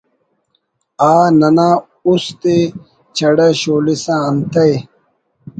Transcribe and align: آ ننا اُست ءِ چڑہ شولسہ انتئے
آ 1.11 1.13
ننا 1.39 1.69
اُست 2.07 2.41
ءِ 2.57 2.59
چڑہ 3.17 3.47
شولسہ 3.59 4.15
انتئے 4.27 4.73